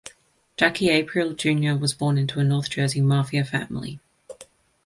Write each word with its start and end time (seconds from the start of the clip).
Jackie 0.57 0.87
Aprile 0.89 1.35
Junior 1.37 1.77
was 1.77 1.93
born 1.93 2.17
into 2.17 2.39
a 2.39 2.43
North 2.43 2.71
Jersey 2.71 3.01
mafia 3.01 3.45
family. 3.45 3.99